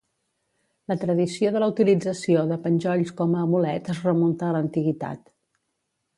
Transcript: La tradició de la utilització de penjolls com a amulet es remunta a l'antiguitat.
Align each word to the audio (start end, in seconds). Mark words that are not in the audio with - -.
La 0.91 0.95
tradició 1.03 1.51
de 1.55 1.61
la 1.63 1.67
utilització 1.73 2.47
de 2.53 2.57
penjolls 2.65 3.13
com 3.21 3.37
a 3.41 3.45
amulet 3.49 3.93
es 3.95 4.01
remunta 4.09 4.49
a 4.51 4.59
l'antiguitat. 4.59 5.25